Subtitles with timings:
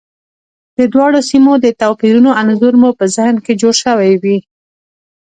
[0.77, 4.37] د دواړو سیمو د توپیرونو انځور مو په ذهن کې جوړ شوی وي.